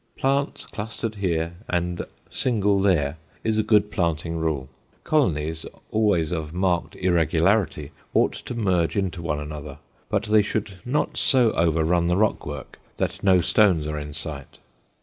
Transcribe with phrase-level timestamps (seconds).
[0.17, 4.67] Plants clustered here and single there is a good planting rule.
[5.03, 9.77] Colonies, always of marked irregularity, ought to merge into one another,
[10.09, 14.57] but they should not so overrun the rock work that no stones are in sight.